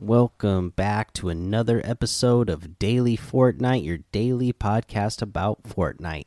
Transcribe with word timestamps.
welcome 0.00 0.70
back 0.70 1.12
to 1.12 1.28
another 1.28 1.82
episode 1.84 2.48
of 2.48 2.78
Daily 2.78 3.18
Fortnite, 3.18 3.84
your 3.84 3.98
daily 4.12 4.50
podcast 4.50 5.20
about 5.20 5.62
Fortnite. 5.64 6.24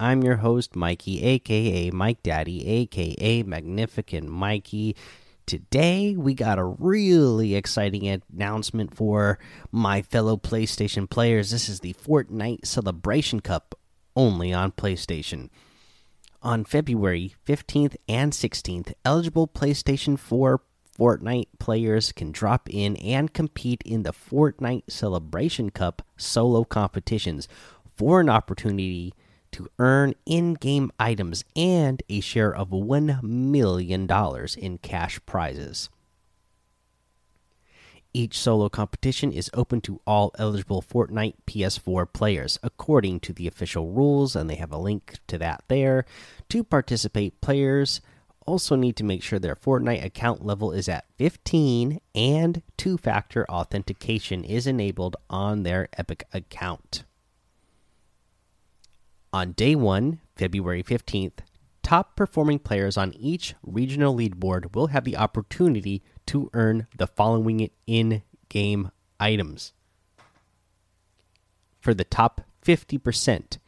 I'm 0.00 0.24
your 0.24 0.38
host, 0.38 0.74
Mikey, 0.74 1.22
aka 1.22 1.92
Mike 1.92 2.24
Daddy, 2.24 2.66
aka 2.66 3.44
Magnificent 3.44 4.28
Mikey. 4.28 4.96
Today, 5.46 6.16
we 6.16 6.34
got 6.34 6.58
a 6.58 6.64
really 6.64 7.54
exciting 7.54 8.08
announcement 8.32 8.96
for 8.96 9.38
my 9.70 10.02
fellow 10.02 10.36
PlayStation 10.36 11.08
players. 11.08 11.52
This 11.52 11.68
is 11.68 11.80
the 11.80 11.94
Fortnite 11.94 12.66
Celebration 12.66 13.38
Cup 13.38 13.76
only 14.16 14.52
on 14.52 14.72
PlayStation. 14.72 15.50
On 16.42 16.64
February 16.64 17.36
15th 17.46 17.94
and 18.08 18.32
16th, 18.32 18.92
eligible 19.04 19.46
PlayStation 19.46 20.18
4 20.18 20.60
Fortnite 20.98 21.48
players 21.58 22.12
can 22.12 22.32
drop 22.32 22.68
in 22.68 22.96
and 22.96 23.32
compete 23.32 23.82
in 23.84 24.02
the 24.02 24.12
Fortnite 24.12 24.84
Celebration 24.88 25.70
Cup 25.70 26.02
solo 26.16 26.64
competitions 26.64 27.48
for 27.96 28.20
an 28.20 28.28
opportunity 28.28 29.14
to 29.52 29.68
earn 29.78 30.14
in 30.26 30.54
game 30.54 30.90
items 30.98 31.44
and 31.54 32.02
a 32.08 32.20
share 32.20 32.54
of 32.54 32.70
$1 32.70 33.22
million 33.22 34.08
in 34.58 34.78
cash 34.78 35.20
prizes. 35.26 35.88
Each 38.14 38.38
solo 38.38 38.68
competition 38.68 39.32
is 39.32 39.50
open 39.54 39.80
to 39.82 40.00
all 40.06 40.32
eligible 40.38 40.82
Fortnite 40.82 41.36
PS4 41.46 42.12
players 42.12 42.58
according 42.62 43.20
to 43.20 43.32
the 43.32 43.46
official 43.46 43.88
rules, 43.90 44.36
and 44.36 44.50
they 44.50 44.56
have 44.56 44.72
a 44.72 44.78
link 44.78 45.16
to 45.28 45.38
that 45.38 45.64
there. 45.68 46.04
To 46.50 46.62
participate, 46.62 47.40
players 47.40 48.02
also 48.46 48.76
need 48.76 48.96
to 48.96 49.04
make 49.04 49.22
sure 49.22 49.38
their 49.38 49.56
Fortnite 49.56 50.04
account 50.04 50.44
level 50.44 50.72
is 50.72 50.88
at 50.88 51.06
15 51.16 52.00
and 52.14 52.62
two 52.76 52.96
factor 52.96 53.48
authentication 53.50 54.44
is 54.44 54.66
enabled 54.66 55.16
on 55.30 55.62
their 55.62 55.88
Epic 55.96 56.24
account. 56.32 57.04
On 59.32 59.52
day 59.52 59.74
one, 59.74 60.20
February 60.36 60.82
15th, 60.82 61.38
top 61.82 62.16
performing 62.16 62.58
players 62.58 62.96
on 62.96 63.14
each 63.14 63.54
regional 63.62 64.14
leaderboard 64.14 64.74
will 64.74 64.88
have 64.88 65.04
the 65.04 65.16
opportunity 65.16 66.02
to 66.26 66.50
earn 66.52 66.86
the 66.96 67.06
following 67.06 67.70
in 67.86 68.22
game 68.48 68.90
items. 69.18 69.72
For 71.80 71.94
the 71.94 72.04
top 72.04 72.42
50%, 72.64 73.58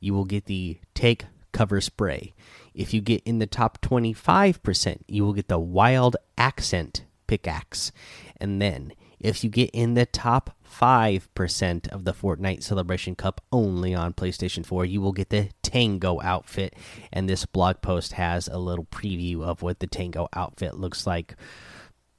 you 0.00 0.12
will 0.12 0.24
get 0.24 0.46
the 0.46 0.78
Take 0.94 1.26
Cover 1.52 1.80
Spray. 1.80 2.34
If 2.74 2.94
you 2.94 3.00
get 3.00 3.22
in 3.24 3.38
the 3.38 3.46
top 3.46 3.80
25%, 3.82 4.98
you 5.08 5.24
will 5.24 5.32
get 5.32 5.48
the 5.48 5.58
Wild 5.58 6.16
Accent 6.38 7.04
Pickaxe. 7.26 7.92
And 8.38 8.60
then, 8.60 8.92
if 9.20 9.44
you 9.44 9.50
get 9.50 9.70
in 9.70 9.94
the 9.94 10.06
top 10.06 10.56
5% 10.68 11.88
of 11.88 12.04
the 12.04 12.12
Fortnite 12.12 12.62
Celebration 12.62 13.14
Cup 13.14 13.40
only 13.52 13.94
on 13.94 14.14
PlayStation 14.14 14.66
4, 14.66 14.84
you 14.84 15.00
will 15.00 15.12
get 15.12 15.30
the 15.30 15.50
Tango 15.62 16.20
outfit. 16.22 16.74
And 17.12 17.28
this 17.28 17.46
blog 17.46 17.82
post 17.82 18.14
has 18.14 18.48
a 18.48 18.58
little 18.58 18.86
preview 18.86 19.42
of 19.42 19.62
what 19.62 19.80
the 19.80 19.86
Tango 19.86 20.28
outfit 20.32 20.78
looks 20.78 21.06
like. 21.06 21.36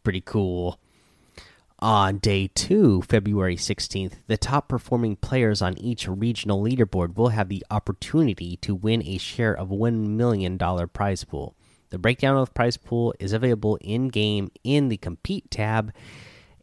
Pretty 0.04 0.22
cool. 0.22 0.80
On 1.84 2.18
day 2.20 2.48
two, 2.48 3.02
February 3.02 3.58
16th, 3.58 4.14
the 4.28 4.38
top 4.38 4.70
performing 4.70 5.18
players 5.18 5.62
on 5.62 5.78
each 5.78 6.08
regional 6.08 6.64
leaderboard 6.64 7.18
will 7.18 7.28
have 7.28 7.50
the 7.50 7.66
opportunity 7.70 8.56
to 8.62 8.74
win 8.74 9.04
a 9.06 9.18
share 9.18 9.54
of 9.54 9.68
$1 9.68 10.08
million 10.08 10.58
prize 10.94 11.26
pool. 11.26 11.58
The 11.90 11.98
breakdown 11.98 12.38
of 12.38 12.54
prize 12.54 12.78
pool 12.78 13.14
is 13.20 13.34
available 13.34 13.78
in 13.82 14.08
game 14.08 14.50
in 14.64 14.88
the 14.88 14.96
Compete 14.96 15.52
tab 15.52 15.92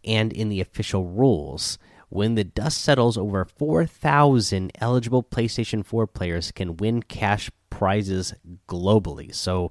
and 0.07 0.33
in 0.33 0.49
the 0.49 0.63
official 0.63 1.05
rules. 1.05 1.77
When 2.09 2.35
the 2.35 2.45
dust 2.45 2.81
settles, 2.81 3.19
over 3.19 3.45
4,000 3.45 4.73
eligible 4.81 5.23
PlayStation 5.23 5.85
4 5.85 6.07
players 6.07 6.51
can 6.51 6.79
win 6.79 7.03
cash 7.03 7.51
prizes 7.69 8.33
globally. 8.67 9.35
So 9.35 9.71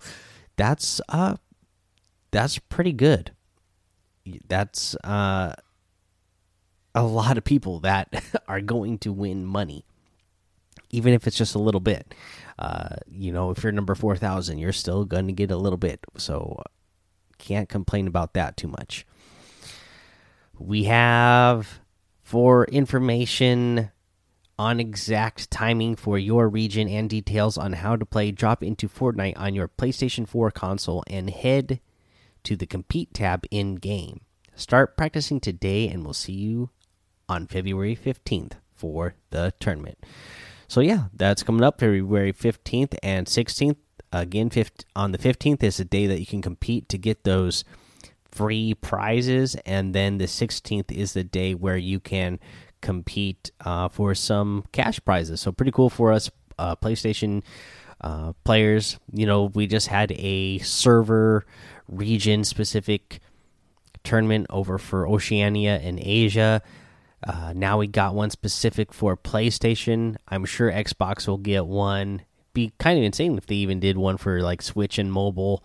that's 0.58 1.02
uh 1.10 1.38
that's 2.30 2.60
pretty 2.60 2.94
good. 2.94 3.32
That's 4.48 4.96
uh 5.04 5.54
a 6.96 7.04
lot 7.04 7.38
of 7.38 7.44
people 7.44 7.80
that 7.82 8.24
are 8.48 8.62
going 8.62 8.98
to 9.00 9.14
win 9.14 9.46
money. 9.46 9.86
Even 10.92 11.14
if 11.14 11.28
it's 11.28 11.38
just 11.38 11.54
a 11.54 11.60
little 11.60 11.80
bit. 11.80 12.16
Uh, 12.58 12.96
you 13.08 13.32
know, 13.32 13.52
if 13.52 13.62
you're 13.62 13.72
number 13.72 13.94
4,000, 13.94 14.58
you're 14.58 14.74
still 14.74 15.06
going 15.06 15.28
to 15.28 15.34
get 15.34 15.52
a 15.52 15.56
little 15.56 15.78
bit. 15.78 16.00
So 16.18 16.64
can't 17.38 17.70
complain 17.70 18.08
about 18.08 18.34
that 18.34 18.58
too 18.58 18.68
much 18.68 19.06
we 20.60 20.84
have 20.84 21.80
for 22.22 22.66
information 22.66 23.90
on 24.58 24.80
exact 24.80 25.50
timing 25.50 25.96
for 25.96 26.20
your 26.20 26.50
region 26.50 26.90
and 26.90 27.10
details 27.10 27.58
on 27.58 27.74
how 27.74 27.96
to 27.96 28.06
play 28.06 28.30
drop 28.30 28.62
into 28.62 28.90
Fortnite 28.90 29.40
on 29.40 29.56
your 29.56 29.70
PlayStation 29.70 30.28
4 30.28 30.52
console 30.52 31.04
and 31.08 31.30
head 31.30 31.80
to 32.50 32.56
the 32.56 32.66
compete 32.66 33.14
tab 33.14 33.46
in 33.52 33.76
game. 33.76 34.22
Start 34.56 34.98
practicing 34.98 35.40
today 35.40 35.88
and 35.88 36.04
we'll 36.04 36.16
see 36.16 36.34
you 36.34 36.72
on 37.30 37.46
February 37.46 37.96
15th 37.96 38.54
for 38.74 39.14
the 39.30 39.54
tournament. 39.60 40.04
So 40.68 40.82
yeah, 40.82 41.06
that's 41.14 41.44
coming 41.44 41.64
up 41.64 41.80
February 41.80 42.34
15th 42.34 42.98
and 43.04 43.28
16th. 43.28 43.76
Again, 44.12 44.50
on 44.96 45.12
the 45.12 45.20
15th 45.20 45.62
is 45.62 45.78
the 45.78 45.86
day 45.86 46.08
that 46.08 46.20
you 46.20 46.26
can 46.26 46.42
compete 46.42 46.90
to 46.90 46.98
get 46.98 47.24
those 47.24 47.64
free 48.32 48.74
prizes, 48.74 49.54
and 49.64 49.94
then 49.94 50.18
the 50.18 50.26
16th 50.26 50.92
is 50.92 51.14
the 51.14 51.24
day 51.24 51.54
where 51.54 51.78
you 51.78 52.00
can 52.00 52.40
compete 52.82 53.52
uh, 53.64 53.90
for 53.90 54.16
some 54.16 54.66
cash 54.72 55.00
prizes. 55.06 55.40
So 55.40 55.52
pretty 55.52 55.72
cool 55.72 55.92
for 55.92 56.12
us 56.12 56.32
uh, 56.58 56.76
PlayStation 56.76 57.44
uh, 58.02 58.34
players. 58.44 59.00
You 59.14 59.26
know, 59.26 59.46
we 59.46 59.68
just 59.68 59.88
had 59.88 60.12
a 60.14 60.60
server 60.60 61.46
region 61.88 62.44
specific 62.44 63.20
tournament 64.04 64.48
over 64.50 64.78
for 64.78 65.08
Oceania 65.08 65.80
and 65.84 66.00
Asia. 66.02 66.62
Uh, 67.26 67.54
now 67.56 67.78
we 67.78 67.88
got 67.88 68.16
one 68.16 68.30
specific 68.30 68.94
for 68.94 69.18
PlayStation. 69.18 70.16
I'm 70.28 70.46
sure 70.46 70.72
Xbox 70.72 71.28
will 71.28 71.38
get 71.38 71.66
one. 71.66 72.22
Be 72.54 72.72
kind 72.80 72.98
of 72.98 73.04
insane 73.04 73.38
if 73.38 73.46
they 73.46 73.56
even 73.56 73.80
did 73.80 73.98
one 73.98 74.18
for 74.18 74.42
like 74.42 74.62
Switch 74.62 74.98
and 74.98 75.12
mobile. 75.12 75.64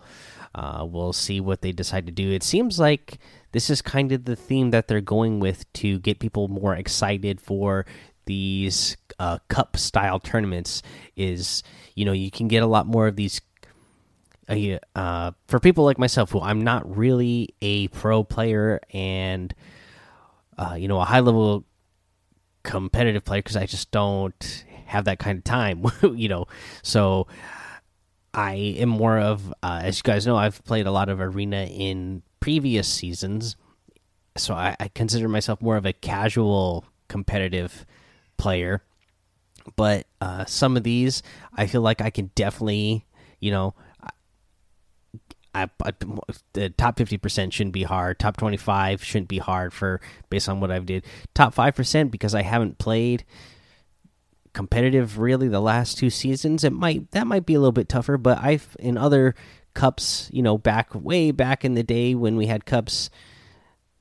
Uh, 0.53 0.85
we'll 0.89 1.13
see 1.13 1.39
what 1.41 1.61
they 1.61 1.71
decide 1.71 2.05
to 2.05 2.11
do. 2.11 2.31
It 2.31 2.43
seems 2.43 2.79
like 2.79 3.19
this 3.51 3.69
is 3.69 3.81
kind 3.81 4.11
of 4.11 4.25
the 4.25 4.35
theme 4.35 4.71
that 4.71 4.87
they're 4.87 5.01
going 5.01 5.39
with 5.39 5.71
to 5.73 5.99
get 5.99 6.19
people 6.19 6.47
more 6.47 6.75
excited 6.75 7.41
for 7.41 7.85
these 8.25 8.97
uh, 9.19 9.39
cup 9.47 9.77
style 9.77 10.19
tournaments. 10.19 10.81
Is 11.15 11.63
you 11.95 12.05
know 12.05 12.11
you 12.11 12.31
can 12.31 12.47
get 12.47 12.63
a 12.63 12.67
lot 12.67 12.87
more 12.87 13.07
of 13.07 13.15
these. 13.15 13.41
Uh, 14.47 14.77
uh 14.95 15.31
for 15.47 15.59
people 15.59 15.85
like 15.85 15.97
myself, 15.97 16.31
who 16.31 16.39
I'm 16.39 16.61
not 16.61 16.97
really 16.97 17.55
a 17.61 17.87
pro 17.89 18.23
player 18.23 18.79
and 18.91 19.53
uh, 20.57 20.75
you 20.77 20.87
know 20.87 20.99
a 20.99 21.05
high 21.05 21.21
level 21.21 21.65
competitive 22.63 23.23
player 23.23 23.41
because 23.41 23.55
I 23.55 23.65
just 23.65 23.91
don't 23.91 24.65
have 24.85 25.05
that 25.05 25.19
kind 25.19 25.37
of 25.37 25.43
time, 25.43 25.85
you 26.15 26.27
know. 26.27 26.47
So 26.83 27.27
I 28.33 28.53
am 28.53 28.89
more 28.89 29.17
of, 29.17 29.53
uh, 29.63 29.81
as 29.83 29.97
you 29.97 30.03
guys 30.03 30.27
know, 30.27 30.35
I've 30.35 30.63
played 30.65 30.87
a 30.87 30.91
lot 30.91 31.07
of 31.07 31.21
arena 31.21 31.65
in 31.65 32.23
previous 32.39 32.87
seasons, 32.87 33.55
so 34.35 34.53
I, 34.53 34.75
I 34.79 34.89
consider 34.89 35.29
myself 35.29 35.61
more 35.61 35.77
of 35.77 35.85
a 35.85 35.93
casual 35.93 36.85
competitive 37.07 37.85
player. 38.37 38.81
But 39.75 40.05
uh, 40.21 40.45
some 40.45 40.77
of 40.77 40.83
these, 40.83 41.23
I 41.53 41.65
feel 41.65 41.81
like 41.81 42.01
I 42.01 42.09
can 42.09 42.31
definitely, 42.35 43.05
you 43.39 43.51
know, 43.51 43.73
I, 45.55 45.69
I, 45.83 45.93
the 46.53 46.69
top 46.69 46.97
50% 46.97 47.53
shouldn't 47.53 47.73
be 47.73 47.83
hard. 47.83 48.19
Top 48.19 48.37
25 48.37 49.03
shouldn't 49.03 49.29
be 49.29 49.39
hard 49.39 49.73
for 49.73 50.01
based 50.29 50.49
on 50.49 50.59
what 50.59 50.69
I've 50.69 50.85
did. 50.85 51.05
Top 51.33 51.55
5% 51.55 52.11
because 52.11 52.35
I 52.35 52.41
haven't 52.41 52.77
played 52.77 53.23
competitive 54.55 55.19
really 55.19 55.49
the 55.49 55.59
last 55.59 55.97
two 55.97 56.09
seasons 56.09 56.63
it 56.63 56.71
might 56.71 57.11
that 57.11 57.27
might 57.27 57.45
be 57.45 57.55
a 57.55 57.59
little 57.59 57.73
bit 57.73 57.89
tougher 57.89 58.17
but 58.17 58.37
i've 58.41 58.77
in 58.79 58.97
other 58.97 59.35
cups 59.73 60.29
you 60.31 60.41
know 60.41 60.57
back 60.57 60.95
way 60.95 61.29
back 61.29 61.65
in 61.65 61.73
the 61.73 61.83
day 61.83 62.15
when 62.15 62.37
we 62.37 62.45
had 62.45 62.65
cups 62.65 63.09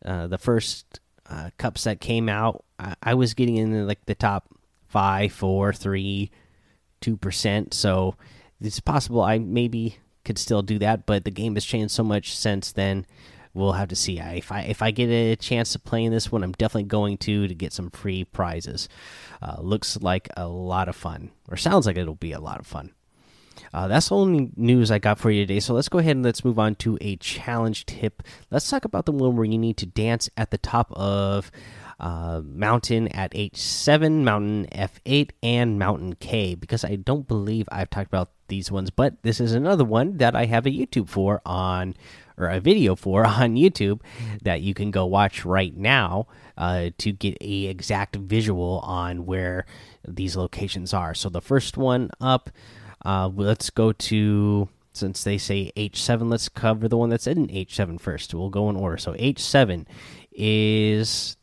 uh, 0.04 0.28
the 0.28 0.38
first 0.38 1.00
uh, 1.28 1.50
cups 1.58 1.84
that 1.84 2.00
came 2.00 2.28
out 2.28 2.64
I, 2.78 2.94
I, 3.02 3.14
was 3.14 3.34
getting 3.34 3.56
in 3.56 3.86
like 3.86 4.04
the 4.06 4.14
top 4.14 4.48
five 4.88 5.32
four 5.32 5.72
three 5.72 6.30
two 7.00 7.16
percent 7.16 7.74
so 7.74 8.16
it's 8.60 8.80
possible 8.80 9.22
i 9.22 9.38
maybe 9.38 9.96
could 10.24 10.38
still 10.38 10.62
do 10.62 10.78
that 10.78 11.06
but 11.06 11.24
the 11.24 11.30
game 11.30 11.54
has 11.54 11.64
changed 11.64 11.92
so 11.94 12.02
much 12.04 12.36
since 12.36 12.72
then 12.72 13.06
we'll 13.54 13.72
have 13.72 13.88
to 13.88 13.96
see. 13.96 14.18
If 14.18 14.52
I 14.52 14.62
if 14.62 14.82
I 14.82 14.90
get 14.90 15.08
a 15.08 15.36
chance 15.36 15.72
to 15.72 15.78
play 15.78 16.04
in 16.04 16.12
this 16.12 16.30
one, 16.30 16.42
I'm 16.42 16.52
definitely 16.52 16.84
going 16.84 17.16
to 17.18 17.46
to 17.46 17.54
get 17.54 17.72
some 17.72 17.90
free 17.90 18.24
prizes. 18.24 18.88
Uh, 19.40 19.56
looks 19.60 19.96
like 20.02 20.28
a 20.36 20.46
lot 20.46 20.88
of 20.88 20.96
fun, 20.96 21.30
or 21.48 21.56
sounds 21.56 21.86
like 21.86 21.96
it'll 21.96 22.16
be 22.16 22.32
a 22.32 22.40
lot 22.40 22.58
of 22.58 22.66
fun. 22.66 22.92
Uh, 23.72 23.88
that's 23.88 24.08
the 24.08 24.16
only 24.16 24.50
news 24.56 24.90
I 24.90 24.98
got 24.98 25.18
for 25.18 25.30
you 25.30 25.46
today. 25.46 25.60
So 25.60 25.74
let's 25.74 25.88
go 25.88 25.98
ahead 25.98 26.16
and 26.16 26.24
let's 26.24 26.44
move 26.44 26.58
on 26.58 26.74
to 26.76 26.98
a 27.00 27.16
challenge 27.16 27.86
tip. 27.86 28.22
Let's 28.50 28.68
talk 28.68 28.84
about 28.84 29.06
the 29.06 29.12
one 29.12 29.36
where 29.36 29.44
you 29.44 29.58
need 29.58 29.76
to 29.78 29.86
dance 29.86 30.30
at 30.36 30.50
the 30.50 30.58
top 30.58 30.92
of 30.92 31.50
uh, 32.00 32.42
Mountain 32.44 33.08
at 33.08 33.32
H7, 33.32 34.24
Mountain 34.24 34.66
F8, 34.72 35.30
and 35.42 35.78
Mountain 35.78 36.14
Kay 36.16 36.54
because 36.54 36.84
I 36.84 36.96
don't 36.96 37.26
believe 37.26 37.68
I've 37.70 37.90
talked 37.90 38.08
about 38.08 38.30
these 38.48 38.70
ones, 38.70 38.90
but 38.90 39.22
this 39.22 39.40
is 39.40 39.52
another 39.52 39.84
one 39.84 40.18
that 40.18 40.36
I 40.36 40.44
have 40.46 40.66
a 40.66 40.70
YouTube 40.70 41.08
for 41.08 41.40
on 41.46 41.94
or 42.36 42.48
a 42.48 42.60
video 42.60 42.94
for 42.96 43.24
on 43.26 43.54
YouTube 43.54 44.00
that 44.42 44.60
you 44.60 44.74
can 44.74 44.90
go 44.90 45.06
watch 45.06 45.44
right 45.44 45.76
now 45.76 46.26
uh, 46.56 46.90
to 46.98 47.12
get 47.12 47.36
a 47.40 47.66
exact 47.66 48.16
visual 48.16 48.80
on 48.80 49.26
where 49.26 49.66
these 50.06 50.36
locations 50.36 50.92
are. 50.92 51.14
So 51.14 51.28
the 51.28 51.40
first 51.40 51.76
one 51.76 52.10
up, 52.20 52.50
uh, 53.04 53.28
let's 53.34 53.70
go 53.70 53.92
to 53.92 54.68
since 54.92 55.24
they 55.24 55.38
say 55.38 55.72
H7, 55.76 56.30
let's 56.30 56.48
cover 56.48 56.88
the 56.88 56.96
one 56.96 57.10
that's 57.10 57.26
in 57.26 57.48
H7 57.48 58.00
first. 58.00 58.32
We'll 58.32 58.48
go 58.48 58.70
in 58.70 58.76
order. 58.76 58.96
So 58.96 59.12
H7 59.14 59.86
is 60.32 61.36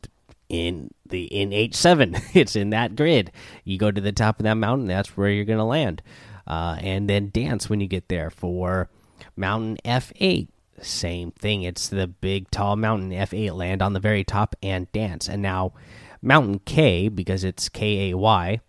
in 0.48 0.92
the 1.06 1.26
in 1.26 1.50
H7. 1.52 2.22
it's 2.34 2.56
in 2.56 2.70
that 2.72 2.96
grid. 2.96 3.32
You 3.66 3.78
go 3.78 3.92
to 3.92 4.02
the 4.02 4.14
top 4.14 4.40
of 4.40 4.44
that 4.44 4.56
mountain, 4.56 4.88
that's 4.88 5.18
where 5.18 5.30
you're 5.30 5.46
going 5.46 5.60
to 5.60 5.66
land. 5.66 6.02
Uh, 6.48 6.78
and 6.80 7.10
then 7.10 7.30
dance 7.30 7.70
when 7.70 7.82
you 7.82 7.88
get 7.88 8.08
there 8.08 8.30
for 8.30 8.90
mountain 9.36 9.78
F8. 9.86 10.48
Same 10.82 11.32
thing. 11.32 11.64
It's 11.64 11.90
the 11.90 12.08
big 12.08 12.50
tall 12.50 12.76
mountain 12.76 13.12
F8 13.12 13.54
land 13.54 13.82
on 13.82 13.94
the 13.94 14.00
very 14.00 14.24
top 14.24 14.56
and 14.64 14.92
dance. 14.92 15.30
And 15.30 15.42
now 15.42 15.74
mountain 16.22 16.60
Kay 16.60 17.10
because 17.10 17.44
it's 17.44 17.70
K 17.70 18.12
A 18.12 18.18
Y. 18.18 18.62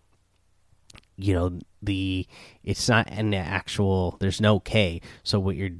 You 1.16 1.34
know 1.34 1.58
the 1.82 2.26
it's 2.64 2.88
not 2.88 3.08
an 3.10 3.34
actual. 3.34 4.16
There's 4.20 4.40
no 4.40 4.60
K. 4.60 5.00
So 5.22 5.38
what 5.38 5.56
you're 5.56 5.70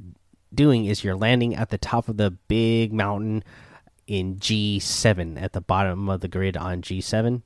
doing 0.53 0.85
is 0.85 1.03
you're 1.03 1.15
landing 1.15 1.55
at 1.55 1.69
the 1.69 1.77
top 1.77 2.07
of 2.07 2.17
the 2.17 2.31
big 2.31 2.93
mountain 2.93 3.43
in 4.05 4.35
G7 4.35 5.41
at 5.41 5.53
the 5.53 5.61
bottom 5.61 6.09
of 6.09 6.21
the 6.21 6.27
grid 6.27 6.57
on 6.57 6.81
G7. 6.81 7.41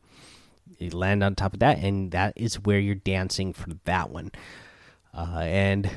You 0.80 0.90
land 0.92 1.24
on 1.24 1.36
top 1.36 1.54
of 1.54 1.60
that, 1.60 1.80
and 1.80 2.12
that 2.12 2.34
is 2.36 2.56
where 2.56 2.80
you're 2.80 2.96
dancing 2.96 3.54
for 3.54 3.70
that 3.86 4.10
one. 4.10 4.32
Uh, 5.14 5.40
and 5.42 5.90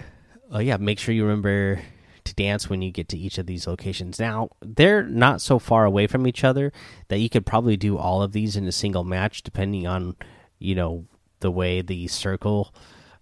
uh, 0.52 0.58
yeah, 0.58 0.76
make 0.78 0.98
sure 0.98 1.14
you 1.14 1.24
remember 1.24 1.80
to 2.24 2.34
dance 2.34 2.70
when 2.70 2.82
you 2.82 2.90
get 2.90 3.08
to 3.08 3.18
each 3.18 3.38
of 3.38 3.46
these 3.46 3.66
locations. 3.66 4.18
Now, 4.18 4.50
they're 4.60 5.02
not 5.02 5.40
so 5.40 5.58
far 5.58 5.84
away 5.84 6.06
from 6.06 6.26
each 6.26 6.44
other 6.44 6.72
that 7.08 7.18
you 7.18 7.28
could 7.28 7.46
probably 7.46 7.76
do 7.76 7.98
all 7.98 8.22
of 8.22 8.32
these 8.32 8.56
in 8.56 8.66
a 8.66 8.72
single 8.72 9.04
match, 9.04 9.42
depending 9.42 9.86
on, 9.86 10.16
you 10.58 10.74
know, 10.74 11.06
the 11.40 11.50
way 11.50 11.82
the 11.82 12.08
circle 12.08 12.74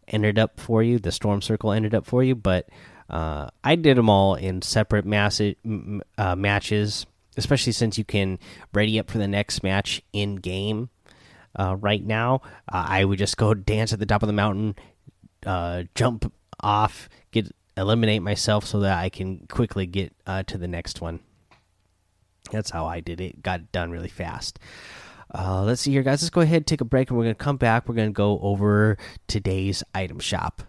ended 0.06 0.38
up 0.38 0.61
for 0.61 0.82
you, 0.82 0.99
the 0.99 1.12
storm 1.12 1.43
circle 1.43 1.73
ended 1.73 1.94
up 1.94 2.06
for 2.06 2.23
you. 2.23 2.35
But 2.35 2.69
uh, 3.11 3.49
I 3.65 3.76
did 3.76 3.97
them 3.97 4.11
all 4.11 4.35
in 4.35 4.62
separate 4.62 5.05
mass 5.06 5.41
uh, 5.41 6.37
matches 6.37 7.06
especially 7.38 7.73
since 7.73 7.97
you 7.97 8.05
can 8.05 8.38
ready 8.75 8.99
up 8.99 9.09
for 9.09 9.17
the 9.17 9.29
next 9.29 9.62
match 9.62 10.03
in 10.12 10.37
game. 10.37 10.91
Uh, 11.59 11.76
right 11.76 12.05
now, 12.05 12.43
uh, 12.70 12.85
I 12.88 13.05
would 13.05 13.19
just 13.19 13.37
go 13.37 13.55
dance 13.55 13.93
at 13.93 14.00
the 14.00 14.06
top 14.06 14.23
of 14.23 14.26
the 14.26 14.32
mountain, 14.32 14.76
uh, 15.47 15.85
jump 15.94 16.31
off, 16.61 17.09
get 17.31 17.50
eliminate 17.76 18.23
myself 18.23 18.67
so 18.67 18.81
that 18.81 18.99
I 18.99 19.09
can 19.09 19.47
quickly 19.49 19.87
get 19.87 20.12
uh, 20.26 20.43
to 20.44 20.59
the 20.59 20.69
next 20.69 21.00
one. 21.00 21.20
That's 22.50 22.70
how 22.70 22.87
I 22.87 23.00
did 23.00 23.20
it. 23.20 23.43
Got 23.43 23.73
done 23.73 23.93
really 23.93 24.09
fast. 24.09 24.59
Uh, 25.32 25.62
let's 25.62 25.82
see 25.82 25.92
here, 25.92 26.02
guys. 26.02 26.22
Let's 26.22 26.30
go 26.30 26.40
ahead, 26.40 26.66
take 26.66 26.80
a 26.80 26.86
break, 26.86 27.10
and 27.10 27.19
we're 27.19 27.25
going 27.25 27.34
to 27.34 27.44
come 27.44 27.58
back. 27.58 27.88
We're 27.88 27.94
going 27.94 28.08
to 28.08 28.14
go 28.14 28.38
over 28.40 28.96
today's 29.26 29.82
item 29.94 30.19
shop. 30.19 30.62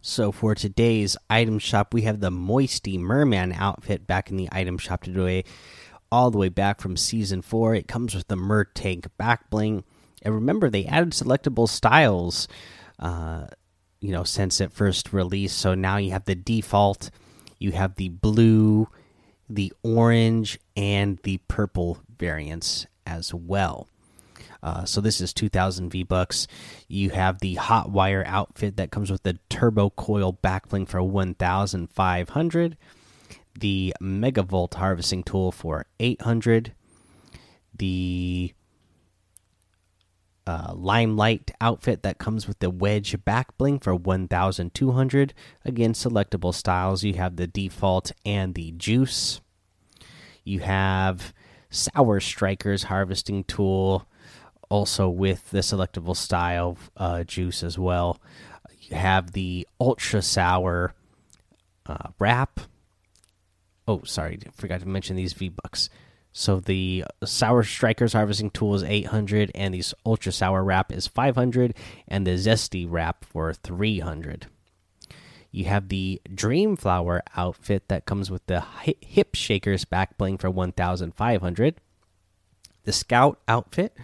So 0.00 0.32
for 0.32 0.54
today's 0.54 1.16
item 1.28 1.58
shop, 1.58 1.92
we 1.92 2.02
have 2.02 2.20
the 2.20 2.30
Moisty 2.30 2.96
Merman 2.96 3.52
outfit 3.52 4.06
back 4.06 4.30
in 4.30 4.36
the 4.36 4.48
item 4.50 4.78
shop 4.78 5.02
today, 5.02 5.44
all 6.10 6.30
the 6.30 6.38
way 6.38 6.48
back 6.48 6.80
from 6.80 6.96
season 6.96 7.42
four. 7.42 7.74
It 7.74 7.88
comes 7.88 8.14
with 8.14 8.28
the 8.28 8.36
Mer 8.36 8.64
Tank 8.64 9.08
back 9.18 9.50
bling, 9.50 9.84
and 10.22 10.34
remember 10.34 10.70
they 10.70 10.86
added 10.86 11.10
selectable 11.10 11.68
styles, 11.68 12.48
uh, 12.98 13.48
you 14.00 14.12
know, 14.12 14.24
since 14.24 14.60
it 14.60 14.72
first 14.72 15.12
released. 15.12 15.58
So 15.58 15.74
now 15.74 15.98
you 15.98 16.12
have 16.12 16.24
the 16.24 16.34
default, 16.34 17.10
you 17.58 17.72
have 17.72 17.96
the 17.96 18.08
blue, 18.08 18.88
the 19.50 19.72
orange, 19.82 20.58
and 20.76 21.18
the 21.24 21.38
purple 21.48 21.98
variants 22.18 22.86
as 23.06 23.34
well. 23.34 23.88
Uh, 24.62 24.84
so 24.84 25.00
this 25.00 25.20
is 25.20 25.32
2,000 25.32 25.90
V 25.90 26.02
bucks. 26.02 26.46
You 26.88 27.10
have 27.10 27.40
the 27.40 27.54
hot 27.54 27.90
wire 27.90 28.24
outfit 28.26 28.76
that 28.76 28.90
comes 28.90 29.10
with 29.10 29.22
the 29.22 29.38
turbo 29.48 29.90
coil 29.90 30.38
backbling 30.42 30.86
for 30.86 31.02
1,500. 31.02 32.76
The 33.58 33.94
megavolt 34.00 34.74
harvesting 34.74 35.24
tool 35.24 35.50
for 35.50 35.86
800. 35.98 36.72
The 37.76 38.52
uh, 40.50 40.72
limelight 40.74 41.50
outfit 41.60 42.02
that 42.02 42.18
comes 42.18 42.48
with 42.48 42.58
the 42.58 42.70
wedge 42.70 43.16
back 43.24 43.56
bling 43.56 43.78
for 43.78 43.94
1200 43.94 45.34
again 45.64 45.92
selectable 45.92 46.52
styles 46.54 47.04
you 47.04 47.14
have 47.14 47.36
the 47.36 47.46
default 47.46 48.10
and 48.24 48.54
the 48.54 48.72
juice 48.72 49.40
you 50.44 50.60
have 50.60 51.32
sour 51.70 52.18
strikers 52.20 52.84
harvesting 52.84 53.44
tool 53.44 54.06
also 54.70 55.08
with 55.08 55.50
the 55.50 55.58
selectable 55.58 56.16
style 56.16 56.78
uh, 56.96 57.24
juice 57.24 57.62
as 57.62 57.78
well. 57.78 58.18
You 58.80 58.96
have 58.96 59.32
the 59.32 59.66
ultra 59.78 60.22
sour 60.22 60.94
uh, 61.84 62.08
wrap. 62.18 62.60
Oh, 63.86 64.02
sorry, 64.04 64.38
forgot 64.54 64.80
to 64.80 64.88
mention 64.88 65.16
these 65.16 65.32
V 65.34 65.50
bucks. 65.50 65.90
So 66.32 66.60
the 66.60 67.04
sour 67.24 67.62
strikers 67.64 68.12
harvesting 68.12 68.50
tool 68.50 68.74
is 68.74 68.82
800, 68.82 69.50
and 69.54 69.74
the 69.74 69.82
ultra 70.06 70.30
sour 70.30 70.62
wrap 70.62 70.92
is 70.92 71.06
500, 71.06 71.74
and 72.06 72.26
the 72.26 72.32
zesty 72.32 72.86
wrap 72.88 73.24
for 73.24 73.52
300. 73.52 74.46
You 75.50 75.64
have 75.64 75.88
the 75.88 76.20
Dream 76.32 76.76
Flower 76.76 77.22
outfit 77.36 77.88
that 77.88 78.06
comes 78.06 78.30
with 78.30 78.46
the 78.46 78.64
hip 79.00 79.34
shakers 79.34 79.84
back 79.84 80.16
bling 80.16 80.38
for 80.38 80.48
1,500. 80.48 81.74
The 82.84 82.92
Scout 82.92 83.40
outfit 83.48 83.96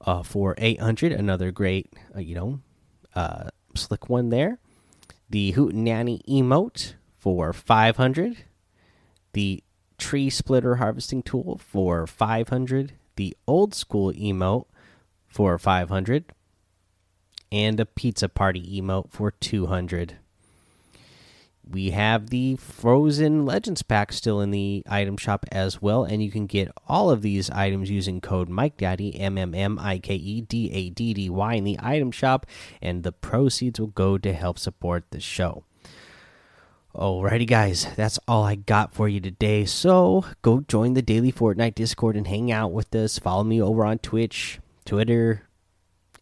uh, 0.00 0.24
for 0.24 0.56
800. 0.58 1.12
Another 1.12 1.52
great, 1.52 1.92
uh, 2.16 2.20
you 2.20 2.34
know, 2.34 2.60
uh, 3.14 3.50
slick 3.74 4.08
one 4.08 4.30
there. 4.30 4.58
The 5.30 5.52
Hootenanny 5.52 6.22
emote 6.28 6.94
for 7.16 7.52
500. 7.52 8.38
The 9.34 9.62
tree 10.02 10.30
splitter 10.30 10.76
harvesting 10.76 11.22
tool 11.22 11.60
for 11.64 12.06
500. 12.06 12.92
The 13.16 13.36
old 13.46 13.74
school 13.74 14.12
emote 14.12 14.66
for 15.28 15.58
500. 15.58 16.24
And 17.50 17.78
a 17.78 17.86
pizza 17.86 18.28
party 18.28 18.80
emote 18.80 19.10
for 19.10 19.30
200 19.30 20.16
we 21.70 21.90
have 21.90 22.30
the 22.30 22.56
Frozen 22.56 23.46
Legends 23.46 23.82
pack 23.82 24.12
still 24.12 24.40
in 24.40 24.50
the 24.50 24.82
item 24.88 25.16
shop 25.16 25.46
as 25.52 25.80
well, 25.80 26.04
and 26.04 26.22
you 26.22 26.30
can 26.30 26.46
get 26.46 26.70
all 26.88 27.10
of 27.10 27.22
these 27.22 27.50
items 27.50 27.90
using 27.90 28.20
code 28.20 28.48
Mike 28.48 28.76
Daddy 28.76 29.18
M 29.18 29.38
M 29.38 29.54
M 29.54 29.78
I 29.78 29.98
K 29.98 30.14
E 30.14 30.40
D 30.40 30.70
A 30.72 30.90
D 30.90 31.14
D 31.14 31.30
Y 31.30 31.54
in 31.54 31.64
the 31.64 31.78
item 31.80 32.10
shop, 32.10 32.46
and 32.80 33.02
the 33.02 33.12
proceeds 33.12 33.78
will 33.78 33.88
go 33.88 34.18
to 34.18 34.32
help 34.32 34.58
support 34.58 35.04
the 35.10 35.20
show. 35.20 35.64
Alrighty, 36.94 37.46
guys, 37.46 37.86
that's 37.96 38.18
all 38.28 38.44
I 38.44 38.54
got 38.54 38.92
for 38.92 39.08
you 39.08 39.18
today. 39.18 39.64
So 39.64 40.26
go 40.42 40.60
join 40.60 40.92
the 40.92 41.00
daily 41.00 41.32
Fortnite 41.32 41.74
Discord 41.74 42.16
and 42.16 42.26
hang 42.26 42.52
out 42.52 42.70
with 42.70 42.94
us. 42.94 43.18
Follow 43.18 43.44
me 43.44 43.62
over 43.62 43.82
on 43.82 43.98
Twitch, 43.98 44.60
Twitter, 44.84 45.48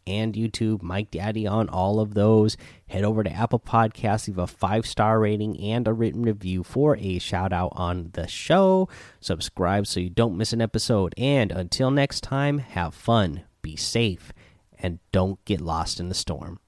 and 0.07 0.35
YouTube, 0.35 0.81
Mike 0.81 1.11
Daddy 1.11 1.45
on 1.45 1.69
all 1.69 1.99
of 1.99 2.15
those. 2.15 2.57
Head 2.89 3.03
over 3.03 3.25
to 3.25 3.33
Apple 3.33 3.59
Podcasts, 3.59 4.29
leave 4.29 4.39
a 4.39 4.47
five 4.47 4.87
star 4.87 5.19
rating 5.19 5.59
and 5.61 5.89
a 5.89 5.93
written 5.93 6.23
review 6.23 6.63
for 6.63 6.97
a 6.99 7.19
shout 7.19 7.53
out 7.53 7.73
on 7.75 8.11
the 8.13 8.29
show. 8.29 8.89
Subscribe 9.21 9.89
so 9.89 9.99
you 9.99 10.09
don't 10.09 10.37
miss 10.37 10.53
an 10.53 10.61
episode. 10.61 11.15
And 11.19 11.51
until 11.51 11.91
next 11.91 12.21
time, 12.21 12.59
have 12.59 12.95
fun, 12.95 13.43
be 13.61 13.75
safe, 13.75 14.33
and 14.79 15.01
don't 15.11 15.45
get 15.45 15.61
lost 15.61 15.99
in 15.99 16.09
the 16.09 16.15
storm. 16.15 16.61